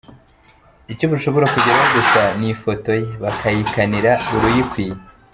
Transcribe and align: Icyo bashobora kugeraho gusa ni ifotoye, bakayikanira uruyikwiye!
Icyo 0.93 1.05
bashobora 1.13 1.51
kugeraho 1.53 1.87
gusa 1.95 2.21
ni 2.39 2.47
ifotoye, 2.53 3.05
bakayikanira 3.23 4.11
uruyikwiye! 4.35 4.95